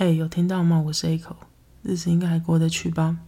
[0.00, 0.82] 哎，有听到吗？
[0.86, 1.36] 我是 A 口，
[1.82, 3.18] 日子应该还过得去吧？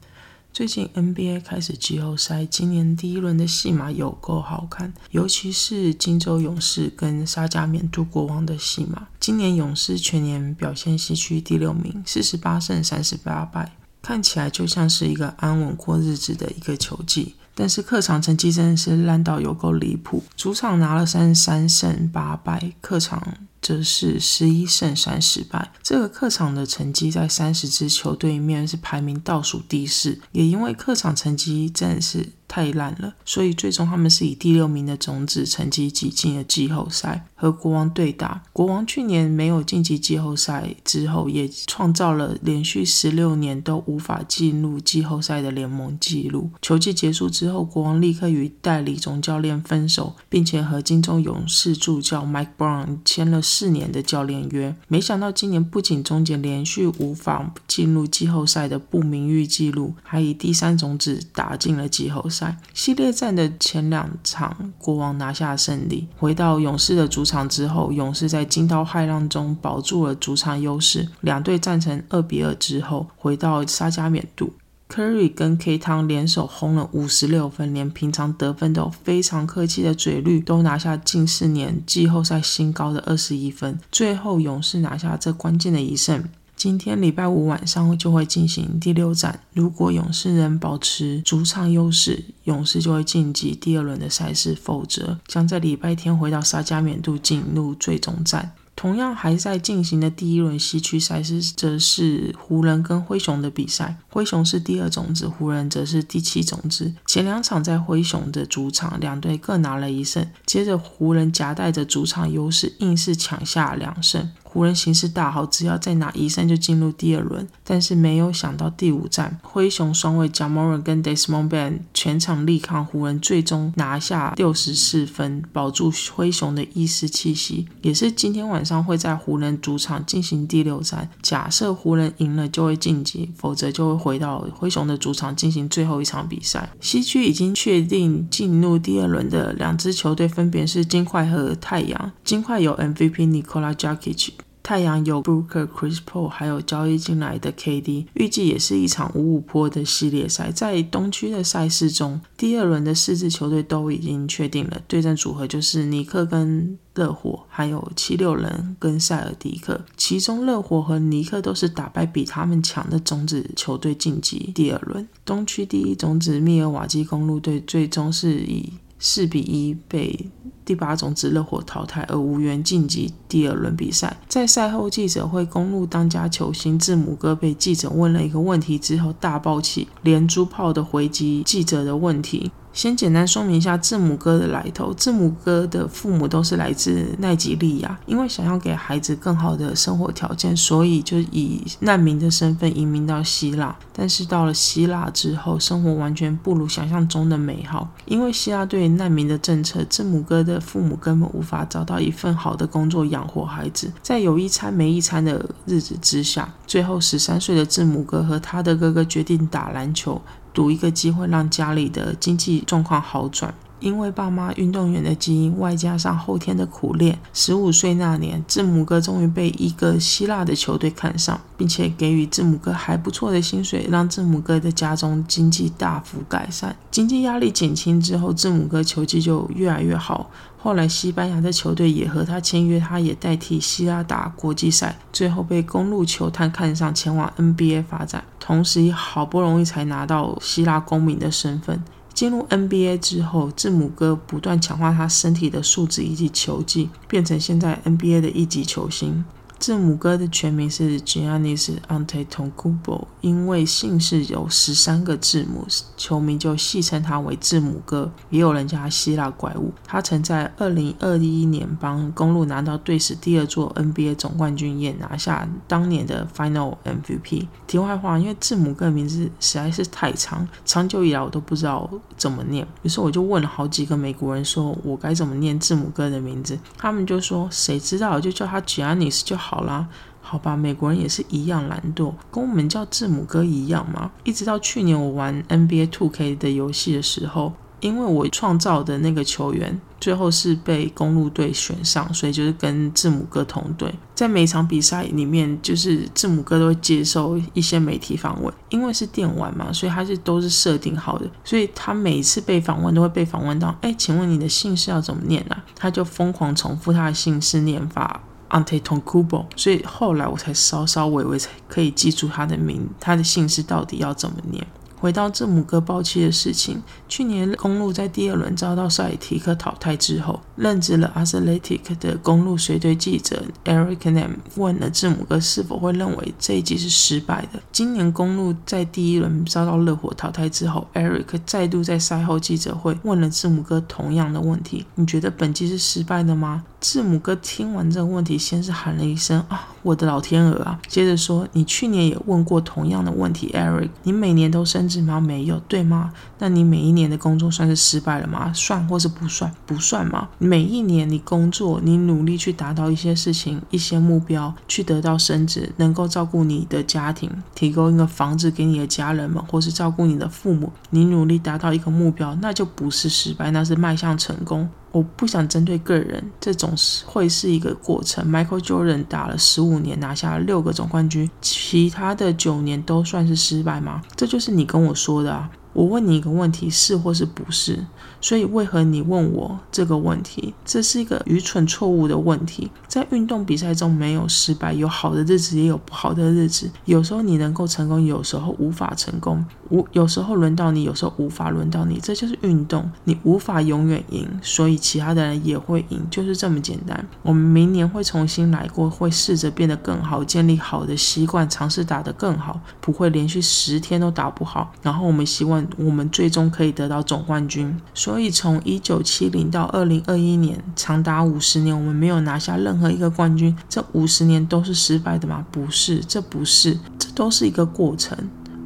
[0.55, 9.09] 最近 NBA 开始季后赛，今年第一轮的戏码有够好看，尤其是金州勇士跟沙加缅度国王的戏码。
[9.21, 17.35] 今年勇士全年表现西区第六名，四十八胜三十八败，看起来就像是一个安稳过日子的一个球季。
[17.55, 23.37] 但是客场成绩真的是烂到有够离谱，主场拿了三十三胜八败，客场。
[23.63, 32.29] 则是十一胜三十败，这个客场的成绩在三十支球队里面是排名倒数第四，也因为客场成绩真的是。
[32.53, 38.43] 太烂了，所以最终他们是以第六名的种子成绩挤进了季后赛，和国王对打。
[38.53, 46.51] 国王去年没有晋级季后赛之后，也创造了连续十六年都无法进入季后赛的联盟纪录。
[46.61, 54.77] 球季结束之后，国王立刻与代理总教练分手，并且和金州勇士助教 Mike Brown 签了四年的教练约。
[54.89, 62.42] 没想到今年不仅终结连续无法进入季后赛的不名誉纪录，还以第三种子打进了季后赛。
[62.73, 66.09] 系列战的前两场，国王拿下胜利。
[66.17, 71.09] 回到勇士的主场之后，勇士在惊涛骇浪中保住了主场优势。
[71.21, 74.53] 两队战成二比二之后，回到沙加缅度
[74.89, 83.79] ，Curry 跟 K 汤联手轰了五十六分，连平常得分都非常客气的嘴绿都拿下近四年季后赛新高的二十一分。
[83.91, 86.25] 最后，勇士拿下这关键的一胜。
[86.63, 98.53] 今天礼拜五晚上就会进行第六战，如果勇士能保持主场优势，勇士就会晋级第二轮的赛事；否则将在礼拜天回到沙加缅度进入最终战。
[98.77, 103.97] 同样还在进行的第一轮西区赛事，则是湖人跟灰熊的比赛。
[104.09, 106.95] 灰熊是第二种子，湖人则是第七种子。
[107.07, 110.25] 前两场在灰熊的主场，两队各拿了一胜。
[110.47, 114.31] 接着湖人夹带着主场优势，硬是抢下两胜。
[114.53, 117.49] 湖人形势大好，只要再拿一胜就进入第二轮。
[117.65, 127.67] 但是没有想到第五战，灰熊双卫 Jamoran 跟 Desmond b a n 全场力抗湖人，最终拿下六十四分，保住灰熊的一丝气息。
[127.81, 131.09] 也是今天晚上会在湖人主场进行第六战。
[131.23, 136.69] 假设湖人赢了就会晋级，否则就会回到灰熊的主场进行最后一场比赛。
[136.79, 142.13] 西区已经确定进入第二轮的两支球队分别是金块和太阳。
[142.23, 144.29] 金块有 MVP Nikola Jokic。
[144.63, 150.53] 太阳有 Booker、Chris Paul，还有交易进来的 KD，预计也是一场五五坡的系列赛。
[150.53, 159.81] 在东区的赛事中，第二轮的四支球队都已经确定了对阵组合，就是尼克跟热火，还有七六人跟塞尔迪克。
[159.97, 165.07] 其中热火和尼克都是打败比他们强的种子球队晋级第二轮。
[165.25, 170.29] 东区第一种子密尔瓦基公路队最终是以四比一被。
[170.73, 174.17] 第八种子热火淘汰而无缘晋级第二轮比赛。
[174.27, 182.51] 在赛后记者会，公路当家球星字母哥被记者问了一个问题之后大爆气，连珠炮的回击记者的问题。
[182.73, 184.93] 先简单说明一下字母哥的来头。
[184.95, 193.77] 字母哥的父母都是来自奈及利亚，因为想要给孩子更好的生活条件，所以就以难民的身份移民到希腊。
[193.93, 197.89] 但是到了希腊之后，生活完全不如想象中的美好。
[198.07, 210.21] 因为希腊对难民的政策，字母哥的父母根本无法找到一份好的工作养活孩子，在有一餐没一餐的日子之下，最后十三岁的字母哥和他的哥哥决定打篮球。
[210.53, 213.55] 赌一个机会，让家里的经济状况好转。
[213.83, 226.75] 因为爸妈运动员的基因，外加上后天的苦练，十五岁那年，字母哥终于被一个希腊的球队看上，并且给予字母哥还不错的薪水，让字母哥的家中经济大幅改善。
[226.91, 230.31] 经济压力减轻之后，字母哥球技就越来越好。
[230.57, 238.23] 后来，西班牙的球队也和他签约，他也代替希腊打国际赛，最后被公路球探看上，前往 NBA 发展。
[238.39, 241.83] 同时，也好不容易才拿到希腊公民的身份。
[242.15, 249.25] 进入 NBA 之后，字母哥不断强化他身体的素质以及球技，变成现在 NBA 的一级球星。
[249.63, 255.65] 字母哥的全名是 Giannis Antetokounmpo，因为姓氏有十三个字母，
[255.97, 258.11] 球迷就戏称他为字母哥。
[258.31, 259.73] 也有人叫他希腊怪物。
[259.87, 267.47] 他曾在二零二一年帮公路拿到队史第二座 NBA 总冠军，也拿下当年的 Final MVP。
[267.69, 272.67] 题外话，因为字母哥的名字实在是太长，长久以来我都不知道怎么念。
[272.83, 276.59] 于是我就问了好几个美国人，说我该怎么念字母哥的名字？
[276.77, 279.52] 他们就说谁知道，就叫他 Giannis 就好。
[279.53, 279.87] 好啦，
[280.23, 284.11] 好吧，美国人也是一样懒惰，跟我们叫字母哥一样嘛。
[284.25, 293.95] 一直到去年我玩 NBA Two K 的游戏的时候，因为我创造的那个球员最后是被公路队选上，所以就是跟字母哥同队。
[294.15, 305.63] 在每场比赛里面，就是字母哥都会接受一些媒体访问，因为是电玩嘛，所以他是都是设定好的，所以他每一次被访问都会被访问到，哎，请问你的姓氏要怎么念啊？
[305.77, 308.23] 他就疯狂重复他的姓氏念法。
[308.53, 314.65] Antetokounmpo，所以后来我才稍稍微微才可以记住他的名，他的姓氏到底要怎么念。
[315.01, 327.61] 回到字母哥爆气的事情，去年公路在第二轮遭到塞尔提克淘汰之后，任职了 Athletic 的公路随队记者 Eric Nam 问了字母哥是否会认为这一季是失败的。
[327.73, 336.63] 今年公路在第一轮遭到热火淘汰之后，Eric 再度在赛后记者会问了字母哥同样的问题：你觉得本季是失败的吗？
[336.83, 340.81] 字母哥听完这个问题，先是喊了一声啊，我的老天鹅啊！
[340.89, 345.21] 接着说，你去年也问过同样的问题，Eric，你每年都升职吗？
[345.21, 346.13] 没有，对吗？
[346.41, 348.53] 那你每一年的工作算是失败了吗？
[348.53, 349.55] 算或是不算？
[349.65, 350.29] 不算吗？
[350.39, 364.69] 每一年你工作，你努力去达到一些事情、一些目标，去得到升职，能够照顾你的家庭，提供一个房子给你的家人们，或是照顾你的父母，你努力达到一个目标，那就不是失败，那是迈向成功。
[364.93, 366.73] 我不想针对个人，这种
[367.07, 368.31] 会是一个过程。
[368.31, 374.03] Michael Jordan 打了十五年，拿下了六个总冠军，其他的九年都算是失败吗？
[374.15, 375.51] 这就是你跟我说的啊。
[375.73, 377.87] 我问你一个问题，是或是不是？
[378.23, 380.55] 所以为何你问我这个问题？
[380.65, 382.71] 这是一个愚蠢错误的问题。
[382.89, 386.71] 在运动比赛中没有失败，有好的日子也有不好的日子。
[386.87, 389.45] 有时候你能够成功，有时候无法成功。
[389.71, 391.99] 无有时候轮到你，有时候无法轮到你。
[392.03, 397.05] 这就是运动，你无法永远赢，所以其他的人也会赢，就是这么简单。
[397.23, 404.73] 我们明年会重新来过，会试着变得更好，建立好的习惯，尝试打得更好，不会连续十天都打不好。
[404.83, 405.53] 然后我们希望。
[405.79, 413.57] 我们最终可以得到总冠军，所所以从一九七零到二零二一年，长达五十年，我们没有拿下任何一个冠军。
[413.71, 415.47] 这五十年都是失败的吗？
[415.51, 418.15] 不是，这不是，这都是一个过程。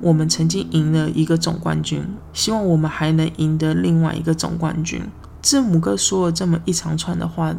[0.00, 5.00] 我们曾经赢了一个总冠军，希望我们还能赢得另外一个总冠军。
[5.40, 7.54] 字母哥说了这么一长串的话。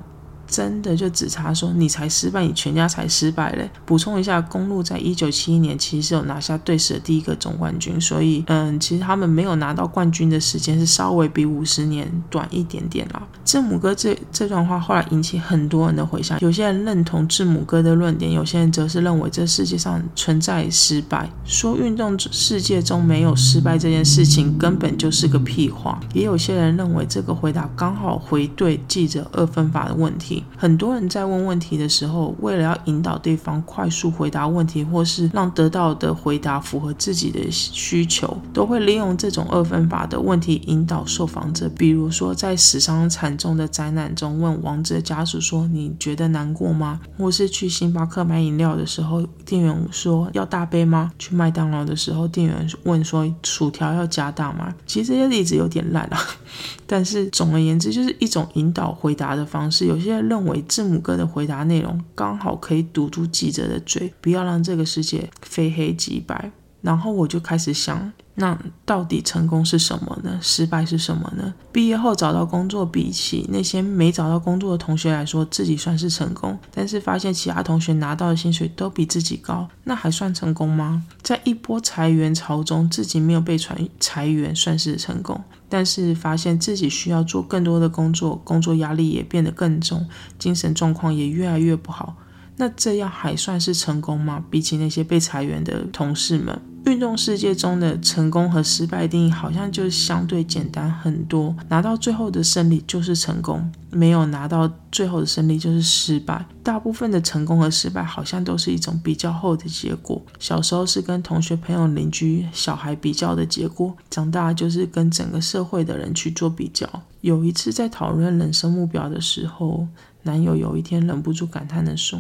[0.48, 3.70] 真的就指差说你才失败，你全家才失败嘞。
[3.86, 13.22] 补充一下，公路在一九七一年其实有拿下队史的第一个总冠军，所以嗯，其实他们没有拿到冠军的时间是稍微比五十年短一点点啦。
[13.44, 26.00] 字母哥这这段话后来引起很多人的回响，有些人认同字母哥的论点，有些人则是认为这世界上存在失败，说运动世界中没有失败这件事情根本就是个屁话。
[26.14, 30.37] 也有些人认为这个回答刚好回对记者二分法的问题。
[30.56, 41.70] 很多人在问问题的时候，为了要引导对方快速回答问题，或是让得到的回答符合自己的需求，都会利用这种二分法的问题引导受访者。
[41.78, 56.20] 比如说，在死伤惨重的灾难中，问王者家属说：“你觉得难过吗？”或是去星巴克买饮料的时候，店员说：“要大杯吗？”去麦当劳的时候，店员问说：“薯条要加大吗？”其实这些例子有点烂啊，
[56.86, 59.86] 但是总而言之，就是一种引导回答的方式。
[59.86, 60.18] 有些。
[60.28, 66.52] 认为字母哥的回答内容刚好可以堵住记者的嘴，不要让这个世界非黑即白。
[66.82, 68.12] 然后我就开始想。
[68.40, 68.56] 那
[68.86, 70.38] 到底成功是什么呢？
[70.44, 71.52] 失败是什么呢？
[71.72, 76.56] 毕业后找到工作，比起那些没找到工作的同学来说，自己算是成功。
[76.72, 81.04] 但是发现其他同学拿到的薪水都比自己高，那还算成功吗？
[81.24, 85.44] 在一波裁员潮中，自己没有被裁裁员，算是成功。
[85.68, 92.16] 但是发现自己需要做更多的工作，工作压力也变得更重，精神状况也越来越不好。
[92.58, 94.44] 那这样还算是成功吗？
[94.52, 96.62] 比起那些被裁员的同事们？
[96.88, 106.46] 运动世界中的成功和失败定义好像就相对简单很多，拿到最后的胜利就是成功，没有拿到最后的胜利就是失败。
[106.64, 110.22] 大部分的成功和失败好像都是一种比较后的结果。
[110.40, 116.90] 小时候是跟同学、朋友、邻居、小孩比较的结果，长大就是跟整个社会的人去做比较。
[117.20, 119.86] 有一次在讨论人生目标的时候，
[120.24, 122.18] 男友有一天忍不住感叹的说：“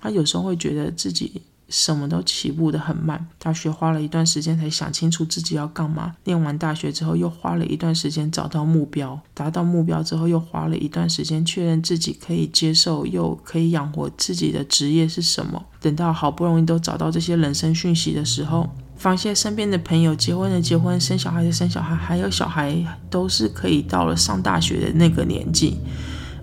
[0.00, 6.14] 他有时候会觉得自己。”什么都起步的很慢，大学花了一段时间才想清楚自己要干嘛。
[6.24, 15.62] 念完大学之后，又花了一段时间找到目标，达到目标之后，又花了一段时间确认自己可以接受又可以养活自己的职业是什么。
[15.80, 25.76] 等到好不容易都找到这些人生讯息的时候，发现身边的朋友结婚的结婚，生小孩的生小孩，还有小孩都是可以到了上大学的那个年纪，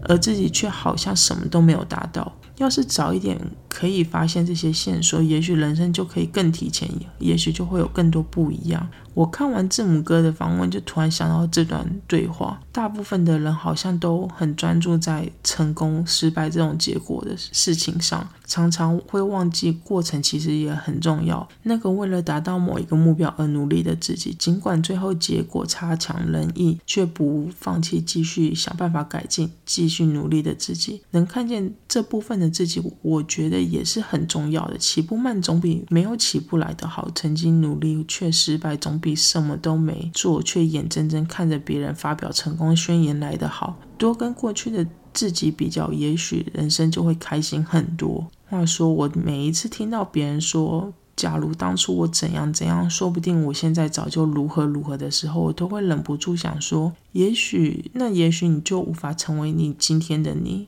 [0.03, 2.31] 而自己却好像什么都没有达到。
[2.57, 3.37] 要是早一点
[3.75, 6.89] 可以发现这些线索，也许人生就可以更提前，
[7.19, 8.87] 也许就会有更多不一样。
[9.13, 12.61] 我看完字母哥的访问，就突然想到这段对话。
[12.71, 21.47] 大部分的人好像都很专注在成功、失败这种结果的事情上，常常会忘记过程其实也很重要。
[21.63, 34.77] 那个为了达到某一个目标而努力的自己，尽管最后结果差强人意，却不放弃继续想办法改进、继续努力的自己，能看见这部分的自己，我觉得也是很重要的。
[34.79, 38.95] 起步慢总比没有起步来得好，曾经努力却失败总。
[38.95, 43.77] 比什么都没做，却眼睁睁看着别人发表成功宣言来得好。
[43.97, 48.25] 多跟过去的自己比较，也许人生就会开心很多。
[48.45, 60.67] 话说，我每一次听到别人说“假如当初我怎样怎样，说不定我现在早就如何如何”的时候，我都会忍不住想说：也许，那也许你就无法成为你今天的你，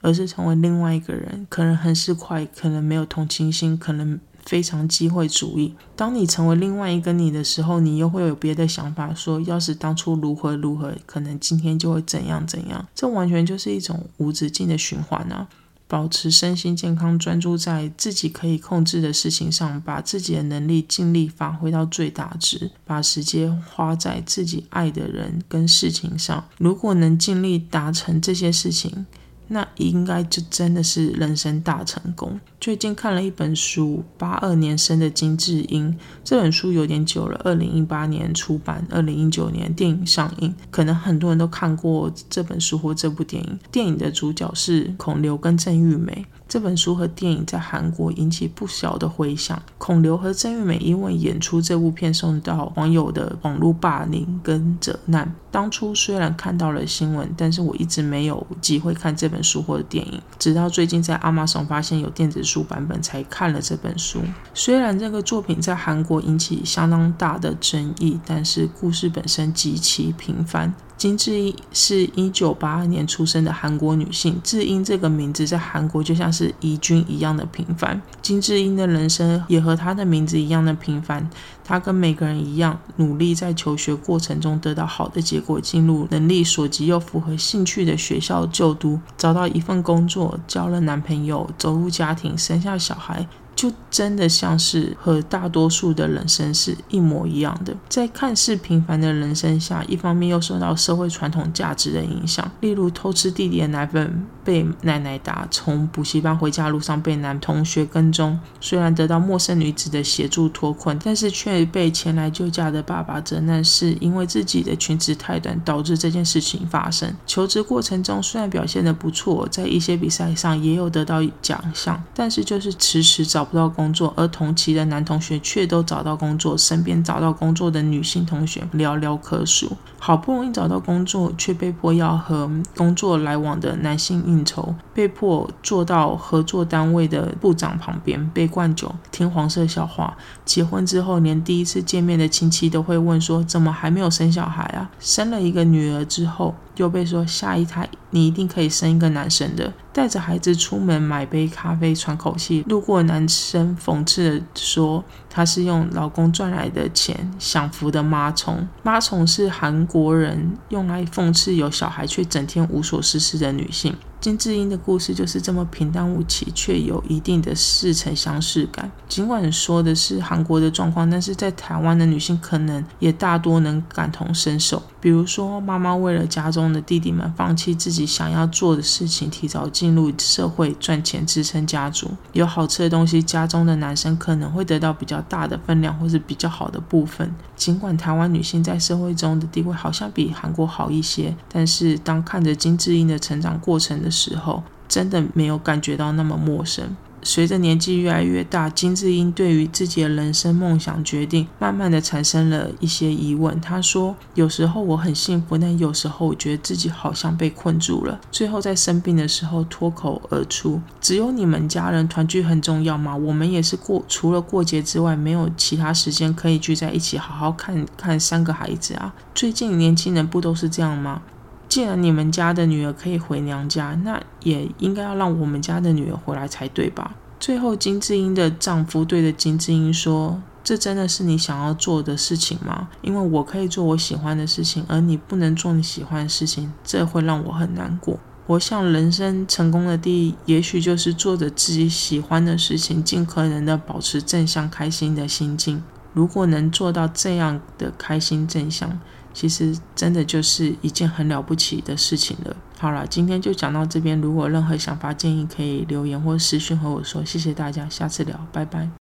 [0.00, 1.46] 而是成为另外一个人。
[1.48, 4.18] 可能很是快，可能没有同情心，可能。
[4.46, 5.74] 非常机会主义。
[5.94, 12.88] 当你成为另外一个你的时候，你又会有别的想法，说要是当初如何如何，可能今天就会怎样怎样。
[12.94, 15.46] 这完全就是一种无止境的循环啊！
[15.86, 26.42] 保持身心健康，专注在自己可以控制的事情上，把自己的能力尽力发挥到最大值，把时间花在自己爱的人跟事情上。
[26.56, 29.04] 如果能尽力达成这些事情，
[29.52, 32.40] 那应该就真的是人生大成功。
[32.60, 35.96] 最近看了一本书，八二年生的金智英。
[36.22, 40.54] 这本书有点久了，二零一八年出版，二零一九年电影上映。
[40.70, 43.58] 可能很多人都看过这本书或这部电影。
[43.72, 46.26] 电影的主角是孔刘跟郑玉美。
[46.46, 49.62] 这本书和电影在韩国引起不小的回响。
[49.78, 55.34] 孔刘和郑玉美因为演出这部片，受到网友的网络霸凌跟责难。
[55.52, 60.20] 当初虽然看到了新闻，但是我一直没有机会看这本书或者电影。
[60.38, 64.20] 直到最近在阿玛逊发现有电子书书版本，才看了这本书。
[64.54, 70.74] 虽然这个作品在韩国引起相当大的争议，但是故事本身极其平凡。
[71.00, 74.38] 金智英是一九八二年出生的韩国女性。
[74.44, 77.98] 智英这个名字在韩国就像是怡君一样的平凡。
[78.20, 81.26] 金智英的人生也和她的名字一样的平凡。
[81.64, 93.26] 她跟每个人一样，努力在求学过程中得到好的结果，进入能力所及又符合兴趣的学校就读，找到一份工作，交了男朋友，走入家庭，生下小孩。
[93.60, 117.14] 就真的像是和大多数的人生是一模一样的，在看似平凡的人生下，一方面又受到社会传统价值的影响，例如偷吃弟弟的奶粉被奶奶打，从补习班回家路上被男同学跟踪，虽然得到陌生女子的协助脱困，但是却被前来救驾的爸爸责难，是因为自己的裙子太短导致这件事情发生。
[117.26, 123.44] 求职过程中虽然表现得不错，在一些比赛上也有得到奖项，但是就是迟迟找。
[123.50, 129.76] 不到工作，而同期的男同学却都找到工作，身边找到工作的女性同学寥寥可数。
[129.98, 140.16] 好不容易找到工作，却被迫要和工作来往的男性应酬，被迫坐到合作单位的部长旁边，被灌酒，听黄色笑话。
[140.44, 146.54] 结婚之后，连第一次见面的亲戚都会问说：“怎么还没有生小孩啊？”生了一个女儿之后。
[146.80, 158.66] 又被说下一胎你一定可以生一个男生的，带着孩子出门买杯咖啡喘口气，路过男生讽刺的说他是用老公赚来的钱享福的妈虫。
[158.82, 163.94] 妈虫是韩国人用来讽刺有小孩却整天无所事事的女性。
[164.18, 168.90] 金智英的故事就是这么平淡无奇，却有一定的似曾相识感。
[169.08, 174.82] 尽管说的是韩国的状况，但是在台湾的女性可能也大多能感同身受。
[175.00, 182.10] 比如说，妈妈为了家中弟弟们，放弃自己想要做的事情，提早进入社会赚钱支撑家族。
[182.34, 187.34] 有好吃的东西，家中的男生可能会得到比较大的分量，或是比较好的部分。
[187.56, 196.94] 尽管台湾女性在社会中的地位好像比韩国好一些，但是当看着金智英的成长过程的，时候真的没有感觉到那么陌生。
[197.22, 203.60] 随着年纪越来越大，金智英对于自己的人生梦想决定，慢慢的产生了一些疑问。
[203.60, 213.14] 他说：“有时候我很幸福，但有时候我觉得自己好像被困住了。”最后在生病的时候脱口而出：“只有你们家人团聚很重要吗？
[213.14, 219.14] 我们也是过除了过节之外，没有其他时间可以聚在一起，好好看看三个孩子啊。
[219.34, 221.22] 最近年轻人不都是这样吗？”
[221.70, 227.14] 既然你们家的女儿可以回娘家，那也应该要让我们家的女儿回来才对吧？
[227.38, 232.88] 最后，金智英的丈夫对着金智英说：“这真的是你想要做的事情吗？
[233.02, 245.80] 因为我可以做我喜欢的事情，而你不能做你喜欢的事情，这会让我很难过。”我想，人生成功的第一，也许就是做着自己喜欢的事情，尽可能的保持正向、开心的心境。
[246.12, 248.98] 如果能做到这样的开心正向，
[249.32, 252.56] 其实真的就是一件很了不起的事情了。
[252.78, 254.20] 好了，今天就讲到这边。
[254.20, 257.24] 如果任何想法、建议，可以留言或私讯和我说。
[257.24, 259.00] 谢谢大家，下次聊，拜拜。